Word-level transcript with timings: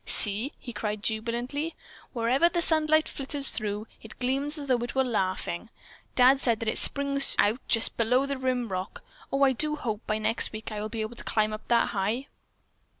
"See," 0.07 0.51
he 0.57 0.73
cried 0.73 1.03
jubilantly, 1.03 1.75
"wherever 2.11 2.49
the 2.49 2.59
sunlight 2.63 3.07
filters 3.07 3.51
through, 3.51 3.85
it 4.01 4.17
gleams 4.17 4.57
as 4.57 4.65
though 4.65 4.79
it 4.81 4.95
were 4.95 5.03
laughing. 5.03 5.69
Dad 6.15 6.39
said 6.39 6.59
that 6.59 6.67
it 6.69 6.79
springs 6.79 7.35
out 7.37 7.59
just 7.67 7.95
below 7.97 8.25
the 8.25 8.39
rim 8.39 8.69
rock. 8.71 9.03
Oh, 9.31 9.43
I 9.43 9.51
do 9.51 9.75
hope 9.75 10.01
by 10.07 10.17
next 10.17 10.51
week 10.51 10.71
I 10.71 10.81
will 10.81 10.89
be 10.89 11.01
able 11.01 11.17
to 11.17 11.23
climb 11.23 11.53
up 11.53 11.67
that 11.67 11.89
high." 11.89 12.25